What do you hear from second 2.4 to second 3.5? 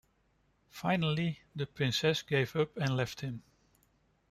up and left him.